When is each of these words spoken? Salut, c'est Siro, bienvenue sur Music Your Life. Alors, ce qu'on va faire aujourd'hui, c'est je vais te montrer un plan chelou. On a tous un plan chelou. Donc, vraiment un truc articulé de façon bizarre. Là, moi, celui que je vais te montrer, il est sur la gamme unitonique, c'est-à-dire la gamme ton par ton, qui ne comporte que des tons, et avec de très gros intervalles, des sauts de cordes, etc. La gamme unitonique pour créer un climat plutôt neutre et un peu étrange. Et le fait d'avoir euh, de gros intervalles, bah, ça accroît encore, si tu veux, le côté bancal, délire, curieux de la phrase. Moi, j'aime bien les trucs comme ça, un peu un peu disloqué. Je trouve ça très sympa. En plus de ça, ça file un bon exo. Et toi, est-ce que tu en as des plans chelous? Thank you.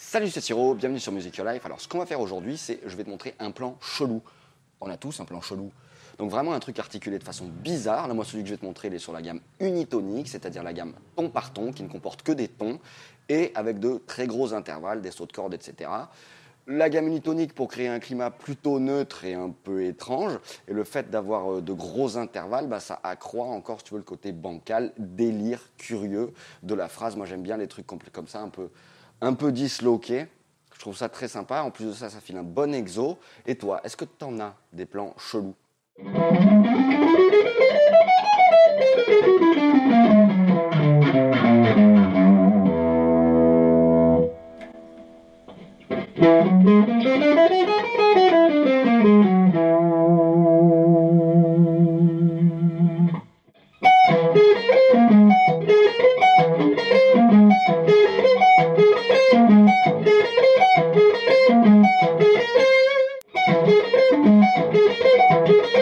Salut, 0.00 0.30
c'est 0.30 0.40
Siro, 0.40 0.76
bienvenue 0.76 1.00
sur 1.00 1.10
Music 1.10 1.36
Your 1.36 1.46
Life. 1.48 1.66
Alors, 1.66 1.80
ce 1.80 1.88
qu'on 1.88 1.98
va 1.98 2.06
faire 2.06 2.20
aujourd'hui, 2.20 2.56
c'est 2.56 2.78
je 2.86 2.96
vais 2.96 3.02
te 3.02 3.10
montrer 3.10 3.34
un 3.40 3.50
plan 3.50 3.76
chelou. 3.80 4.22
On 4.80 4.88
a 4.88 4.96
tous 4.96 5.18
un 5.18 5.24
plan 5.24 5.40
chelou. 5.40 5.72
Donc, 6.18 6.30
vraiment 6.30 6.52
un 6.52 6.60
truc 6.60 6.78
articulé 6.78 7.18
de 7.18 7.24
façon 7.24 7.46
bizarre. 7.46 8.06
Là, 8.06 8.14
moi, 8.14 8.24
celui 8.24 8.44
que 8.44 8.48
je 8.48 8.54
vais 8.54 8.60
te 8.60 8.64
montrer, 8.64 8.86
il 8.86 8.94
est 8.94 9.00
sur 9.00 9.12
la 9.12 9.20
gamme 9.20 9.40
unitonique, 9.58 10.28
c'est-à-dire 10.28 10.62
la 10.62 10.72
gamme 10.72 10.92
ton 11.16 11.28
par 11.30 11.52
ton, 11.52 11.72
qui 11.72 11.82
ne 11.82 11.88
comporte 11.88 12.22
que 12.22 12.30
des 12.30 12.46
tons, 12.46 12.78
et 13.28 13.50
avec 13.56 13.80
de 13.80 14.00
très 14.06 14.28
gros 14.28 14.54
intervalles, 14.54 15.02
des 15.02 15.10
sauts 15.10 15.26
de 15.26 15.32
cordes, 15.32 15.52
etc. 15.52 15.90
La 16.68 16.90
gamme 16.90 17.08
unitonique 17.08 17.52
pour 17.52 17.66
créer 17.66 17.88
un 17.88 17.98
climat 17.98 18.30
plutôt 18.30 18.78
neutre 18.78 19.24
et 19.24 19.34
un 19.34 19.50
peu 19.50 19.82
étrange. 19.82 20.38
Et 20.68 20.74
le 20.74 20.84
fait 20.84 21.10
d'avoir 21.10 21.54
euh, 21.54 21.60
de 21.60 21.72
gros 21.72 22.16
intervalles, 22.16 22.68
bah, 22.68 22.78
ça 22.78 23.00
accroît 23.02 23.46
encore, 23.46 23.80
si 23.80 23.86
tu 23.86 23.94
veux, 23.94 23.98
le 23.98 24.04
côté 24.04 24.30
bancal, 24.30 24.92
délire, 24.96 25.60
curieux 25.76 26.32
de 26.62 26.74
la 26.74 26.88
phrase. 26.88 27.16
Moi, 27.16 27.26
j'aime 27.26 27.42
bien 27.42 27.56
les 27.56 27.66
trucs 27.66 27.86
comme 27.88 28.28
ça, 28.28 28.40
un 28.40 28.48
peu 28.48 28.70
un 29.20 29.34
peu 29.34 29.52
disloqué. 29.52 30.26
Je 30.74 30.78
trouve 30.80 30.96
ça 30.96 31.08
très 31.08 31.28
sympa. 31.28 31.62
En 31.62 31.70
plus 31.70 31.86
de 31.86 31.92
ça, 31.92 32.08
ça 32.08 32.20
file 32.20 32.36
un 32.36 32.42
bon 32.42 32.72
exo. 32.74 33.18
Et 33.46 33.56
toi, 33.56 33.80
est-ce 33.84 33.96
que 33.96 34.04
tu 34.04 34.24
en 34.24 34.38
as 34.40 34.54
des 34.72 34.86
plans 34.86 35.14
chelous? 35.18 35.54
Thank 59.88 60.06
you. 65.48 65.77